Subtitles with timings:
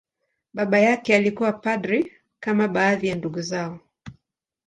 [0.53, 3.79] Baba yake alikuwa padri, kama baadhi ya ndugu zao.